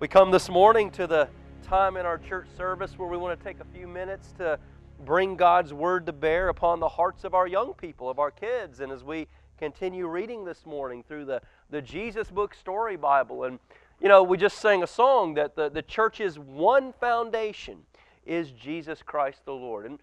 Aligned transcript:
We 0.00 0.08
come 0.08 0.30
this 0.30 0.48
morning 0.48 0.90
to 0.92 1.06
the 1.06 1.28
time 1.62 1.98
in 1.98 2.06
our 2.06 2.16
church 2.16 2.46
service 2.56 2.96
where 2.96 3.06
we 3.06 3.18
want 3.18 3.38
to 3.38 3.44
take 3.44 3.60
a 3.60 3.66
few 3.66 3.86
minutes 3.86 4.32
to 4.38 4.58
bring 5.04 5.36
God's 5.36 5.74
word 5.74 6.06
to 6.06 6.12
bear 6.14 6.48
upon 6.48 6.80
the 6.80 6.88
hearts 6.88 7.24
of 7.24 7.34
our 7.34 7.46
young 7.46 7.74
people, 7.74 8.08
of 8.08 8.18
our 8.18 8.30
kids. 8.30 8.80
And 8.80 8.90
as 8.90 9.04
we 9.04 9.26
continue 9.58 10.06
reading 10.06 10.46
this 10.46 10.64
morning 10.64 11.04
through 11.06 11.26
the, 11.26 11.42
the 11.68 11.82
Jesus 11.82 12.30
Book 12.30 12.54
Story 12.54 12.96
Bible, 12.96 13.44
and 13.44 13.58
you 14.00 14.08
know, 14.08 14.22
we 14.22 14.38
just 14.38 14.56
sang 14.56 14.82
a 14.82 14.86
song 14.86 15.34
that 15.34 15.54
the, 15.54 15.68
the 15.68 15.82
church's 15.82 16.38
one 16.38 16.94
foundation 16.94 17.80
is 18.24 18.52
Jesus 18.52 19.02
Christ 19.02 19.44
the 19.44 19.52
Lord. 19.52 19.84
And 19.84 19.98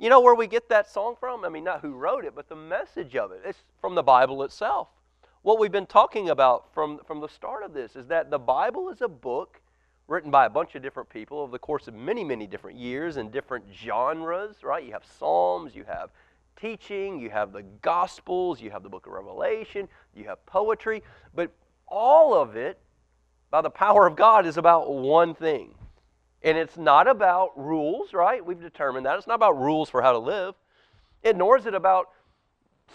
you 0.00 0.10
know 0.10 0.20
where 0.20 0.34
we 0.34 0.48
get 0.48 0.68
that 0.70 0.90
song 0.90 1.14
from? 1.20 1.44
I 1.44 1.50
mean, 1.50 1.62
not 1.62 1.82
who 1.82 1.92
wrote 1.92 2.24
it, 2.24 2.34
but 2.34 2.48
the 2.48 2.56
message 2.56 3.14
of 3.14 3.30
it. 3.30 3.42
It's 3.44 3.60
from 3.80 3.94
the 3.94 4.02
Bible 4.02 4.42
itself 4.42 4.88
what 5.42 5.58
we've 5.58 5.72
been 5.72 5.86
talking 5.86 6.28
about 6.28 6.72
from, 6.74 7.00
from 7.06 7.20
the 7.20 7.28
start 7.28 7.62
of 7.64 7.72
this 7.72 7.96
is 7.96 8.06
that 8.08 8.30
the 8.30 8.38
Bible 8.38 8.90
is 8.90 9.00
a 9.00 9.08
book 9.08 9.60
written 10.06 10.30
by 10.30 10.44
a 10.44 10.50
bunch 10.50 10.74
of 10.74 10.82
different 10.82 11.08
people 11.08 11.38
over 11.38 11.52
the 11.52 11.58
course 11.58 11.88
of 11.88 11.94
many, 11.94 12.24
many 12.24 12.46
different 12.46 12.76
years 12.76 13.16
and 13.16 13.32
different 13.32 13.64
genres, 13.72 14.56
right? 14.62 14.84
You 14.84 14.92
have 14.92 15.04
Psalms, 15.18 15.74
you 15.74 15.84
have 15.84 16.10
teaching, 16.60 17.18
you 17.18 17.30
have 17.30 17.52
the 17.52 17.62
Gospels, 17.80 18.60
you 18.60 18.70
have 18.70 18.82
the 18.82 18.88
book 18.88 19.06
of 19.06 19.12
Revelation, 19.12 19.88
you 20.14 20.24
have 20.24 20.44
poetry, 20.44 21.02
but 21.34 21.50
all 21.86 22.34
of 22.34 22.56
it, 22.56 22.78
by 23.50 23.62
the 23.62 23.70
power 23.70 24.06
of 24.06 24.16
God, 24.16 24.46
is 24.46 24.58
about 24.58 24.92
one 24.92 25.34
thing. 25.34 25.74
And 26.42 26.58
it's 26.58 26.76
not 26.76 27.08
about 27.08 27.56
rules, 27.56 28.12
right? 28.12 28.44
We've 28.44 28.60
determined 28.60 29.06
that. 29.06 29.16
It's 29.16 29.26
not 29.26 29.34
about 29.34 29.58
rules 29.58 29.88
for 29.88 30.02
how 30.02 30.12
to 30.12 30.18
live, 30.18 30.54
and 31.22 31.38
nor 31.38 31.56
is 31.56 31.66
it 31.66 31.74
about 31.74 32.10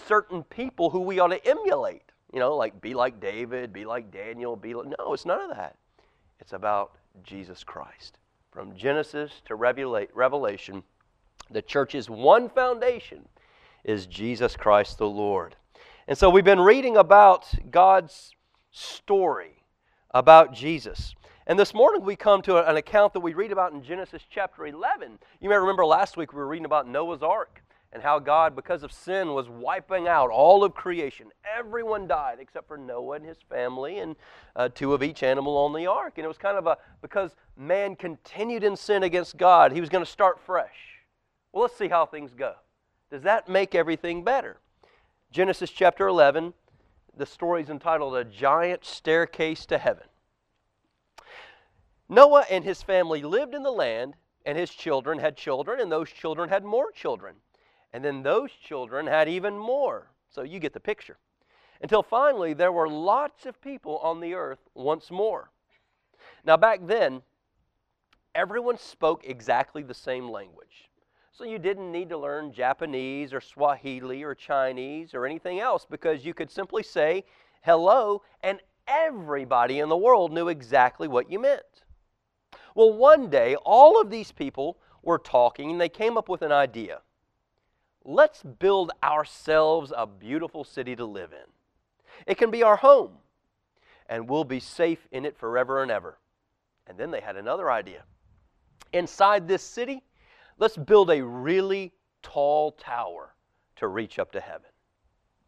certain 0.08 0.44
people 0.44 0.90
who 0.90 1.02
we 1.02 1.20
ought 1.20 1.28
to 1.30 1.48
emulate 1.48 2.05
you 2.34 2.40
know, 2.40 2.56
like 2.56 2.82
be 2.82 2.94
like 2.94 3.20
David, 3.20 3.72
be 3.74 3.86
like 3.86 4.12
Daniel, 4.12 4.56
be 4.56 4.74
like. 4.74 4.88
No, 4.98 5.14
it's 5.14 5.26
none 5.26 5.42
of 5.42 5.50
that. 5.56 5.76
It's 6.40 6.54
about 6.54 6.94
Jesus 7.24 7.64
Christ. 7.64 8.18
From 8.52 8.76
Genesis 8.76 9.42
to 9.46 9.56
Revelation, 9.56 10.84
the 11.50 11.62
church's 11.62 12.10
one 12.10 12.50
foundation 12.50 13.28
is 13.84 14.06
Jesus 14.06 14.56
Christ 14.56 14.98
the 14.98 15.08
Lord. 15.08 15.56
And 16.08 16.18
so 16.18 16.30
we've 16.30 16.46
been 16.46 16.60
reading 16.60 16.98
about 16.98 17.48
God's 17.72 18.34
story 18.72 19.64
about 20.12 20.54
Jesus. 20.54 21.16
And 21.48 21.60
this 21.60 21.74
morning 21.74 22.04
we 22.04 22.16
come 22.16 22.42
to 22.44 22.68
an 22.68 22.78
account 22.78 23.14
that 23.14 23.20
we 23.20 23.34
read 23.34 23.52
about 23.52 23.74
in 23.74 23.84
Genesis 23.84 24.24
chapter 24.30 24.66
11. 24.66 25.20
You 25.40 25.50
may 25.50 25.58
remember 25.58 25.86
last 25.86 26.18
week 26.18 26.34
we 26.34 26.40
were 26.40 26.48
reading 26.48 26.66
about 26.66 26.88
Noah's 26.88 27.22
Ark 27.22 27.62
and 27.96 28.04
how 28.04 28.20
God, 28.20 28.58
because 28.58 28.84
of 28.84 28.92
sin, 28.92 29.34
was 29.34 29.48
wiping 29.48 30.06
out 30.06 30.30
all 30.30 30.66
of 30.66 30.74
creation. 30.74 31.28
Everyone 31.58 32.08
died 32.08 32.40
except 32.42 32.68
for 32.68 32.78
Noah 32.78 33.16
and 33.16 33.26
his 33.26 33.38
family 33.50 34.00
and 34.00 34.18
uh, 34.54 34.68
two 34.68 34.94
of 34.94 35.02
each 35.02 35.24
animal 35.24 35.58
on 35.58 35.72
the 35.72 35.88
ark. 35.88 36.16
And 36.18 36.26
it 36.26 36.28
was 36.28 36.38
kind 36.38 36.58
of 36.58 36.68
a, 36.68 36.78
because 37.02 37.38
man 37.56 37.96
continued 37.96 38.66
in 38.66 38.76
sin 38.76 39.04
against 39.04 39.38
God, 39.38 39.72
he 39.72 39.80
was 39.80 39.88
going 39.88 40.04
to 40.04 40.12
start 40.12 40.42
fresh. 40.46 40.76
Well, 41.54 41.62
let's 41.62 41.78
see 41.78 41.88
how 41.88 42.06
things 42.06 42.34
go. 42.34 42.56
Does 43.10 43.22
that 43.22 43.48
make 43.48 43.74
everything 43.74 44.26
better? 44.26 44.58
Genesis 45.32 45.72
chapter 45.72 46.06
11, 46.06 46.54
the 47.16 47.26
story 47.26 47.62
is 47.62 47.70
entitled 47.70 48.18
A 48.18 48.26
Giant 48.26 48.84
Staircase 48.84 49.66
to 49.68 49.78
Heaven. 49.78 50.08
Noah 52.10 52.44
and 52.52 52.66
his 52.66 52.84
family 52.84 53.22
lived 53.22 53.56
in 53.56 53.64
the 53.64 53.72
land, 53.72 54.16
and 54.46 54.58
his 54.58 54.72
children 54.72 55.20
had 55.20 55.38
children, 55.38 55.80
and 55.80 55.90
those 55.90 56.12
children 56.12 56.50
had 56.50 56.66
more 56.66 56.92
children. 56.92 57.36
And 57.96 58.04
then 58.04 58.24
those 58.24 58.52
children 58.52 59.08
had 59.08 59.30
even 59.30 59.58
more. 59.58 60.12
So 60.30 60.42
you 60.42 60.60
get 60.60 60.74
the 60.74 60.82
picture. 60.82 61.18
Until 61.82 62.04
finally, 62.04 62.54
there 62.54 62.74
were 62.74 62.90
lots 62.90 63.46
of 63.46 63.62
people 63.62 64.00
on 64.00 64.20
the 64.20 64.34
earth 64.34 64.60
once 64.74 65.10
more. 65.10 65.50
Now, 66.44 66.58
back 66.58 66.82
then, 66.86 67.22
everyone 68.36 68.78
spoke 68.78 69.24
exactly 69.24 69.82
the 69.82 69.94
same 69.94 70.28
language. 70.28 70.90
So 71.32 71.46
you 71.46 71.58
didn't 71.58 71.90
need 71.90 72.10
to 72.10 72.18
learn 72.18 72.52
Japanese 72.52 73.32
or 73.32 73.40
Swahili 73.40 74.24
or 74.24 74.36
Chinese 74.36 75.14
or 75.14 75.26
anything 75.26 75.62
else 75.62 75.88
because 75.90 76.26
you 76.26 76.34
could 76.34 76.52
simply 76.52 76.84
say 76.84 77.24
hello 77.62 78.24
and 78.44 78.60
everybody 78.90 79.80
in 79.80 79.88
the 79.88 79.96
world 79.96 80.34
knew 80.34 80.50
exactly 80.50 81.08
what 81.08 81.32
you 81.32 81.40
meant. 81.40 81.84
Well, 82.76 82.92
one 82.92 83.30
day, 83.30 83.56
all 83.64 84.02
of 84.02 84.10
these 84.10 84.34
people 84.34 84.80
were 85.02 85.18
talking 85.18 85.72
and 85.72 85.80
they 85.80 85.88
came 85.88 86.18
up 86.18 86.28
with 86.28 86.42
an 86.42 86.52
idea 86.52 87.00
let's 88.06 88.44
build 88.44 88.92
ourselves 89.04 89.92
a 89.96 90.06
beautiful 90.06 90.64
city 90.64 90.96
to 90.96 91.06
live 91.06 91.34
in. 91.34 91.50
It 92.28 92.38
can 92.38 92.52
be 92.52 92.64
our 92.64 92.78
home, 92.78 93.12
and 94.08 94.30
we'll 94.30 94.44
be 94.46 94.60
safe 94.60 95.08
in 95.12 95.26
it 95.26 95.38
forever 95.38 95.82
and 95.82 95.92
ever. 95.92 96.18
And 96.88 96.98
then 96.98 97.12
they 97.12 97.20
had 97.20 97.36
another 97.36 97.72
idea. 97.72 98.04
Inside 98.94 99.48
this 99.48 99.64
city, 99.64 100.04
let's 100.60 100.78
build 100.78 101.10
a 101.10 101.24
really 101.24 101.92
tall 102.22 102.72
tower 102.72 103.34
to 103.78 103.88
reach 103.88 104.20
up 104.20 104.32
to 104.34 104.40
heaven. 104.40 104.70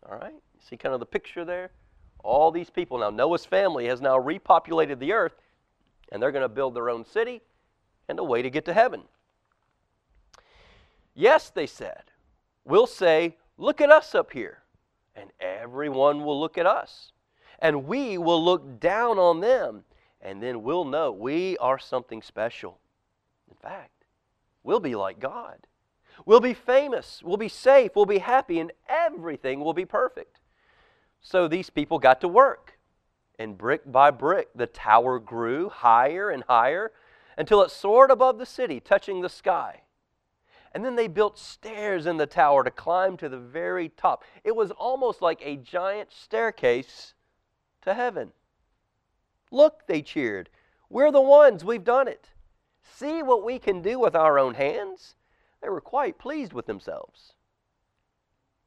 All 0.10 0.18
right? 0.18 0.34
See 0.60 0.76
kind 0.76 0.94
of 0.94 1.00
the 1.00 1.06
picture 1.06 1.46
there? 1.46 1.72
All 2.24 2.52
these 2.52 2.70
people. 2.70 2.98
Now, 2.98 3.12
Noah's 3.12 3.46
family 3.46 3.86
has 3.86 4.02
now 4.02 4.20
repopulated 4.20 5.00
the 5.00 5.14
earth, 5.14 5.36
and 6.12 6.22
they're 6.22 6.32
going 6.32 6.42
to 6.42 6.50
build 6.50 6.74
their 6.74 6.90
own 6.90 7.06
city 7.06 7.42
and 8.10 8.20
a 8.20 8.24
way 8.24 8.42
to 8.42 8.50
get 8.50 8.66
to 8.66 8.74
heaven. 8.74 9.04
Yes, 11.14 11.50
they 11.50 11.68
said, 11.68 12.04
we'll 12.68 12.88
say, 12.88 13.38
Look 13.58 13.82
at 13.82 13.92
us 13.92 14.14
up 14.14 14.32
here. 14.32 14.60
And 15.16 15.32
everyone 15.40 16.24
will 16.24 16.40
look 16.40 16.58
at 16.58 16.68
us. 16.68 17.12
And 17.60 17.86
we 17.86 18.18
will 18.18 18.44
look 18.44 18.80
down 18.80 19.18
on 19.18 19.42
them. 19.42 19.84
And 20.22 20.42
then 20.42 20.62
we'll 20.62 20.86
know 20.86 21.12
we 21.12 21.58
are 21.58 21.80
something 21.80 22.22
special. 22.22 22.80
In 23.50 23.56
fact, 23.56 24.06
we'll 24.64 24.80
be 24.80 24.96
like 24.96 25.20
God. 25.20 25.66
We'll 26.26 26.40
be 26.40 26.54
famous. 26.54 27.22
We'll 27.24 27.38
be 27.38 27.50
safe. 27.50 27.96
We'll 27.96 28.06
be 28.06 28.20
happy. 28.20 28.60
And 28.60 28.72
everything 28.88 29.60
will 29.60 29.74
be 29.74 29.86
perfect. 29.86 30.40
So 31.22 31.48
these 31.48 31.70
people 31.70 31.98
got 31.98 32.22
to 32.22 32.28
work. 32.28 32.78
And 33.40 33.58
brick 33.58 33.92
by 33.92 34.12
brick, 34.12 34.50
the 34.56 34.68
tower 34.68 35.20
grew 35.20 35.70
higher 35.70 36.30
and 36.30 36.44
higher 36.48 36.92
until 37.38 37.62
it 37.62 37.70
soared 37.70 38.10
above 38.10 38.40
the 38.40 38.46
city, 38.48 38.80
touching 38.80 39.22
the 39.22 39.30
sky. 39.30 39.82
And 40.74 40.84
then 40.84 40.96
they 40.96 41.08
built 41.08 41.40
stairs 41.40 42.06
in 42.06 42.18
the 42.18 42.26
tower 42.26 42.64
to 42.64 42.72
climb 42.72 43.18
to 43.18 43.30
the 43.30 43.40
very 43.40 43.90
top. 43.90 44.24
It 44.44 44.56
was 44.56 44.72
almost 44.72 45.22
like 45.22 45.42
a 45.42 45.56
giant 45.58 46.12
staircase 46.12 47.14
to 47.82 47.94
heaven. 47.94 48.32
Look, 49.52 49.88
they 49.88 50.02
cheered. 50.02 50.50
We're 50.90 51.12
the 51.12 51.22
ones. 51.22 51.64
We've 51.64 51.84
done 51.84 52.08
it. 52.08 52.30
See 52.96 53.24
what 53.24 53.44
we 53.44 53.60
can 53.60 53.82
do 53.82 54.00
with 54.00 54.16
our 54.16 54.40
own 54.40 54.56
hands. 54.56 55.16
They 55.62 55.70
were 55.70 55.82
quite 55.82 56.18
pleased 56.18 56.54
with 56.54 56.66
themselves. 56.66 57.34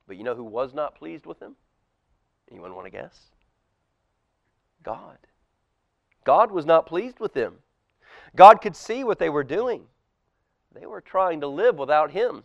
But 0.07 0.17
you 0.17 0.25
know 0.25 0.35
who 0.35 0.45
was 0.45 0.75
not 0.75 0.97
pleased 0.97 1.27
with 1.27 1.39
them? 1.39 1.57
Anyone 2.51 2.75
want 2.75 2.87
to 2.87 2.91
guess? 2.91 3.17
God. 4.83 5.19
God 6.25 6.51
was 6.51 6.67
not 6.67 6.87
pleased 6.87 7.21
with 7.21 7.35
them. 7.35 7.59
God 8.35 8.61
could 8.61 8.77
see 8.77 9.05
what 9.05 9.19
they 9.19 9.31
were 9.31 9.45
doing. 9.45 9.85
They 10.75 10.87
were 10.87 11.01
trying 11.01 11.41
to 11.41 11.49
live 11.49 11.77
without 11.77 12.11
Him. 12.11 12.45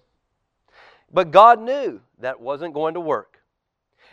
But 1.12 1.32
God 1.32 1.62
knew 1.62 2.02
that 2.20 2.42
wasn't 2.42 2.74
going 2.74 2.96
to 2.96 3.00
work. 3.00 3.42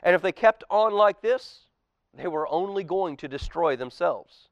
And 0.03 0.15
if 0.15 0.23
they 0.23 0.33
kept 0.33 0.65
on 0.71 0.93
like 0.93 1.23
this, 1.23 1.67
they 2.15 2.27
were 2.27 2.49
only 2.49 2.85
going 2.85 3.17
to 3.19 3.29
destroy 3.29 3.77
themselves. 3.77 4.49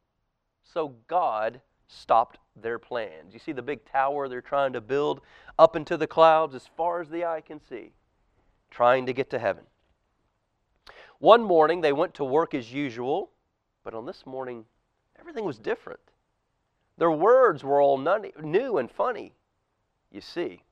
So 0.62 0.94
God 1.08 1.60
stopped 1.88 2.38
their 2.56 2.78
plans. 2.78 3.34
You 3.34 3.40
see 3.40 3.52
the 3.52 3.62
big 3.62 3.84
tower 3.84 4.28
they're 4.28 4.40
trying 4.40 4.72
to 4.72 4.80
build 4.80 5.20
up 5.58 5.76
into 5.76 5.96
the 5.96 6.06
clouds 6.06 6.54
as 6.54 6.66
far 6.76 7.00
as 7.00 7.08
the 7.08 7.24
eye 7.24 7.40
can 7.40 7.60
see, 7.60 7.92
trying 8.70 9.06
to 9.06 9.12
get 9.12 9.30
to 9.30 9.38
heaven. 9.38 9.64
One 11.18 11.42
morning 11.42 11.80
they 11.80 11.92
went 11.92 12.14
to 12.14 12.24
work 12.24 12.54
as 12.54 12.72
usual, 12.72 13.30
but 13.84 13.94
on 13.94 14.06
this 14.06 14.24
morning 14.24 14.64
everything 15.18 15.44
was 15.44 15.58
different. 15.58 16.00
Their 16.96 17.10
words 17.10 17.64
were 17.64 17.80
all 17.80 17.98
new 17.98 18.78
and 18.78 18.90
funny. 18.90 19.34
You 20.10 20.20
see, 20.20 20.62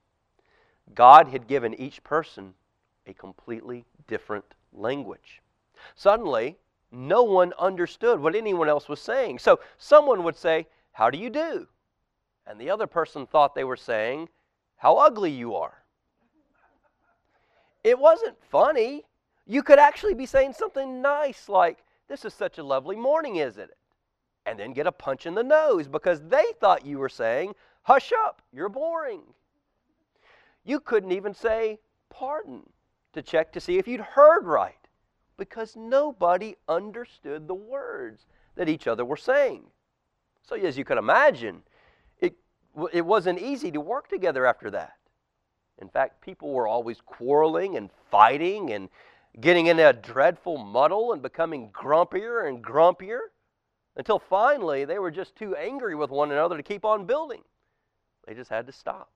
God 0.94 1.28
had 1.28 1.46
given 1.46 1.74
each 1.74 2.02
person 2.02 2.54
a 3.06 3.12
completely 3.12 3.84
different 4.06 4.44
language. 4.72 5.42
Suddenly, 5.94 6.56
no 6.90 7.22
one 7.22 7.52
understood 7.58 8.20
what 8.20 8.34
anyone 8.34 8.68
else 8.68 8.88
was 8.88 9.00
saying. 9.00 9.38
So 9.38 9.60
someone 9.76 10.24
would 10.24 10.36
say, 10.36 10.66
How 10.92 11.10
do 11.10 11.18
you 11.18 11.30
do? 11.30 11.68
And 12.46 12.60
the 12.60 12.70
other 12.70 12.86
person 12.86 13.26
thought 13.26 13.54
they 13.54 13.64
were 13.64 13.76
saying, 13.76 14.28
How 14.76 14.96
ugly 14.96 15.30
you 15.30 15.54
are. 15.54 15.82
It 17.84 17.98
wasn't 17.98 18.36
funny. 18.50 19.04
You 19.46 19.62
could 19.62 19.78
actually 19.78 20.14
be 20.14 20.26
saying 20.26 20.54
something 20.54 21.00
nice 21.00 21.48
like, 21.48 21.78
This 22.08 22.24
is 22.24 22.34
such 22.34 22.58
a 22.58 22.62
lovely 22.62 22.96
morning, 22.96 23.36
isn't 23.36 23.62
it? 23.62 23.76
And 24.46 24.58
then 24.58 24.72
get 24.72 24.86
a 24.86 24.92
punch 24.92 25.26
in 25.26 25.34
the 25.34 25.44
nose 25.44 25.88
because 25.88 26.22
they 26.22 26.46
thought 26.58 26.86
you 26.86 26.98
were 26.98 27.10
saying, 27.10 27.54
Hush 27.88 28.12
up, 28.12 28.42
you're 28.52 28.68
boring. 28.68 29.22
You 30.62 30.78
couldn't 30.78 31.12
even 31.12 31.32
say 31.32 31.78
pardon 32.10 32.68
to 33.14 33.22
check 33.22 33.50
to 33.52 33.60
see 33.60 33.78
if 33.78 33.88
you'd 33.88 34.02
heard 34.02 34.44
right 34.44 34.86
because 35.38 35.74
nobody 35.74 36.54
understood 36.68 37.48
the 37.48 37.54
words 37.54 38.26
that 38.56 38.68
each 38.68 38.86
other 38.86 39.06
were 39.06 39.16
saying. 39.16 39.62
So, 40.42 40.54
as 40.54 40.76
you 40.76 40.84
can 40.84 40.98
imagine, 40.98 41.62
it, 42.20 42.34
it 42.92 43.06
wasn't 43.06 43.38
easy 43.38 43.70
to 43.70 43.80
work 43.80 44.08
together 44.08 44.44
after 44.44 44.70
that. 44.72 44.98
In 45.80 45.88
fact, 45.88 46.20
people 46.20 46.52
were 46.52 46.68
always 46.68 47.00
quarreling 47.00 47.78
and 47.78 47.88
fighting 48.10 48.70
and 48.70 48.90
getting 49.40 49.68
in 49.68 49.78
a 49.78 49.94
dreadful 49.94 50.58
muddle 50.58 51.14
and 51.14 51.22
becoming 51.22 51.70
grumpier 51.70 52.46
and 52.50 52.62
grumpier 52.62 53.30
until 53.96 54.18
finally 54.18 54.84
they 54.84 54.98
were 54.98 55.10
just 55.10 55.34
too 55.36 55.56
angry 55.56 55.94
with 55.94 56.10
one 56.10 56.30
another 56.30 56.58
to 56.58 56.62
keep 56.62 56.84
on 56.84 57.06
building. 57.06 57.40
They 58.28 58.34
just 58.34 58.50
had 58.50 58.66
to 58.66 58.72
stop. 58.72 59.10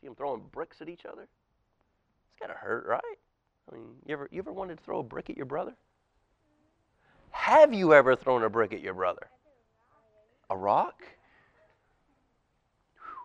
See 0.00 0.06
them 0.06 0.16
throwing 0.16 0.40
bricks 0.50 0.80
at 0.80 0.88
each 0.88 1.04
other? 1.04 1.22
It's 1.22 2.40
got 2.40 2.46
to 2.46 2.54
hurt, 2.54 2.86
right? 2.86 3.02
I 3.70 3.74
mean, 3.74 3.84
you 4.06 4.14
ever, 4.14 4.28
you 4.32 4.38
ever 4.38 4.52
wanted 4.52 4.78
to 4.78 4.84
throw 4.84 5.00
a 5.00 5.02
brick 5.02 5.28
at 5.28 5.36
your 5.36 5.44
brother? 5.44 5.74
Have 7.30 7.74
you 7.74 7.92
ever 7.92 8.16
thrown 8.16 8.42
a 8.42 8.48
brick 8.48 8.72
at 8.72 8.80
your 8.80 8.94
brother? 8.94 9.28
A 10.48 10.56
rock? 10.56 11.02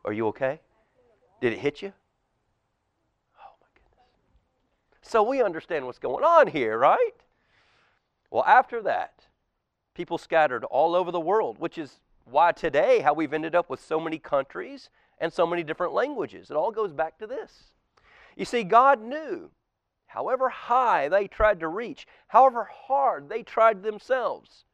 Are 0.04 0.12
you 0.12 0.28
okay? 0.28 0.60
Did 1.40 1.54
it 1.54 1.60
hit 1.60 1.82
you? 1.82 1.94
Oh, 3.38 3.54
my 3.62 3.68
goodness. 3.76 5.10
So 5.10 5.24
we 5.24 5.42
understand 5.42 5.86
what's 5.86 6.00
going 6.00 6.26
on 6.26 6.48
here, 6.48 6.78
right? 6.78 7.16
Well, 8.30 8.44
after 8.44 8.82
that, 8.82 9.26
people 9.94 10.18
scattered 10.18 10.66
all 10.66 10.96
over 10.96 11.12
the 11.12 11.20
world, 11.20 11.60
which 11.60 11.78
is 11.78 12.02
why 12.32 12.52
today, 12.52 13.00
how 13.00 13.14
we've 13.14 13.34
ended 13.34 13.56
up 13.56 13.70
with 13.70 13.82
so 13.82 14.00
many 14.00 14.18
countries 14.18 14.90
and 15.20 15.32
so 15.32 15.46
many 15.46 15.64
different 15.64 15.94
languages. 15.94 16.50
It 16.50 16.56
all 16.56 16.72
goes 16.72 16.94
back 16.94 17.18
to 17.20 17.28
this. 17.28 17.52
You 18.36 18.46
see, 18.46 18.64
God 18.64 19.02
knew, 19.02 19.52
however 20.08 20.50
high 20.50 21.10
they 21.10 21.28
tried 21.28 21.60
to 21.60 21.68
reach, 21.68 22.08
however 22.28 22.70
hard 22.72 23.30
they 23.30 23.44
tried 23.44 23.84
themselves, 23.84 24.66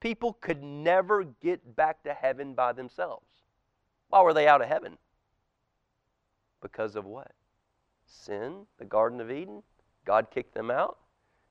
people 0.00 0.34
could 0.34 0.62
never 0.62 1.24
get 1.24 1.74
back 1.76 2.02
to 2.04 2.14
heaven 2.14 2.54
by 2.54 2.72
themselves. 2.72 3.26
Why 4.08 4.22
were 4.22 4.34
they 4.34 4.46
out 4.46 4.62
of 4.62 4.68
heaven? 4.68 4.98
Because 6.60 6.94
of 6.94 7.04
what? 7.04 7.32
Sin, 8.06 8.66
the 8.78 8.84
Garden 8.84 9.20
of 9.20 9.30
Eden. 9.30 9.62
God 10.04 10.30
kicked 10.30 10.54
them 10.54 10.70
out. 10.70 10.98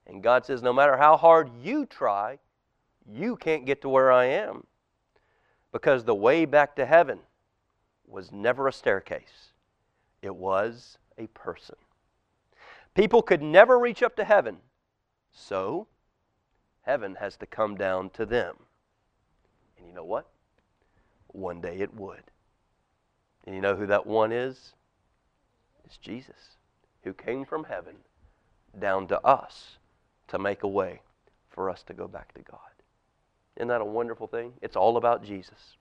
And 0.06 0.21
God 0.24 0.45
says, 0.45 0.62
no 0.62 0.74
matter 0.74 0.97
how 0.97 1.18
hard 1.18 1.50
you 1.62 1.86
try, 1.86 2.39
you 3.09 3.36
can't 3.36 3.65
get 3.65 3.81
to 3.81 3.89
where 3.89 4.12
I 4.12 4.25
am. 4.25 4.65
Because 5.73 6.05
the 6.05 6.15
way 6.15 6.45
back 6.45 6.75
to 6.77 6.85
heaven 6.85 7.19
was 8.07 8.31
never 8.31 8.67
a 8.67 8.71
staircase, 8.73 9.51
it 10.21 10.35
was 10.35 10.97
a 11.17 11.27
person. 11.27 11.75
People 12.93 13.23
could 13.23 13.41
never 13.41 13.77
reach 13.79 14.03
up 14.03 14.15
to 14.15 14.23
heaven, 14.23 14.57
so 15.31 15.87
heaven 16.83 17.15
has 17.19 17.35
to 17.37 17.47
come 17.47 17.75
down 17.75 18.11
to 18.11 18.25
them. 18.25 18.55
And 19.77 19.87
you 19.87 19.93
know 19.93 20.05
what? 20.05 20.29
One 21.27 21.59
day 21.59 21.79
it 21.79 21.95
would. 21.95 22.23
And 23.45 23.55
you 23.55 23.61
know 23.61 23.75
who 23.75 23.87
that 23.87 24.05
one 24.05 24.31
is? 24.31 24.73
It's 25.83 25.97
Jesus, 25.97 26.57
who 27.03 27.13
came 27.13 27.45
from 27.45 27.63
heaven 27.63 27.95
down 28.79 29.07
to 29.07 29.19
us 29.25 29.77
to 30.27 30.37
make 30.37 30.61
a 30.61 30.67
way 30.67 31.01
for 31.49 31.69
us 31.69 31.81
to 31.83 31.93
go 31.93 32.07
back 32.07 32.33
to 32.35 32.41
God. 32.41 32.59
Isn't 33.57 33.67
that 33.67 33.81
a 33.81 33.85
wonderful 33.85 34.27
thing? 34.27 34.53
It's 34.61 34.75
all 34.75 34.97
about 34.97 35.23
Jesus. 35.23 35.77